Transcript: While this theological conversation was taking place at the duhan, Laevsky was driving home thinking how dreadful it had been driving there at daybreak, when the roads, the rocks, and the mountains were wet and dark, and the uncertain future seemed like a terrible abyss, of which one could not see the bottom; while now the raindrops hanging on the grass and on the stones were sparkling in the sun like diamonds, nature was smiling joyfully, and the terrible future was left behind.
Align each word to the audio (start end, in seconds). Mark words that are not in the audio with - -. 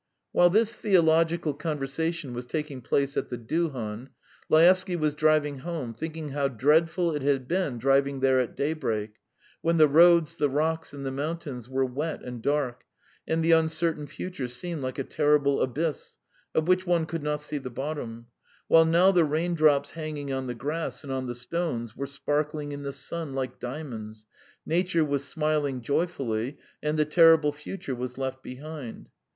While 0.31 0.49
this 0.49 0.73
theological 0.73 1.53
conversation 1.53 2.33
was 2.33 2.47
taking 2.47 2.81
place 2.81 3.15
at 3.17 3.29
the 3.29 3.37
duhan, 3.37 4.09
Laevsky 4.49 4.95
was 4.95 5.13
driving 5.13 5.59
home 5.59 5.93
thinking 5.93 6.29
how 6.29 6.47
dreadful 6.47 7.13
it 7.15 7.21
had 7.21 7.47
been 7.47 7.77
driving 7.77 8.19
there 8.19 8.39
at 8.39 8.55
daybreak, 8.55 9.13
when 9.61 9.77
the 9.77 9.87
roads, 9.87 10.37
the 10.37 10.49
rocks, 10.49 10.91
and 10.91 11.05
the 11.05 11.11
mountains 11.11 11.69
were 11.69 11.85
wet 11.85 12.23
and 12.23 12.41
dark, 12.41 12.83
and 13.27 13.43
the 13.43 13.51
uncertain 13.51 14.07
future 14.07 14.47
seemed 14.47 14.81
like 14.81 14.97
a 14.97 15.03
terrible 15.03 15.61
abyss, 15.61 16.17
of 16.55 16.67
which 16.67 16.87
one 16.87 17.05
could 17.05 17.21
not 17.21 17.39
see 17.39 17.59
the 17.59 17.69
bottom; 17.69 18.25
while 18.67 18.85
now 18.85 19.11
the 19.11 19.23
raindrops 19.23 19.91
hanging 19.91 20.33
on 20.33 20.47
the 20.47 20.55
grass 20.55 21.03
and 21.03 21.13
on 21.13 21.27
the 21.27 21.35
stones 21.35 21.95
were 21.95 22.07
sparkling 22.07 22.71
in 22.71 22.81
the 22.81 22.91
sun 22.91 23.35
like 23.35 23.59
diamonds, 23.59 24.25
nature 24.65 25.05
was 25.05 25.27
smiling 25.27 25.79
joyfully, 25.79 26.57
and 26.81 26.97
the 26.97 27.05
terrible 27.05 27.51
future 27.51 27.93
was 27.93 28.17
left 28.17 28.41
behind. 28.41 29.07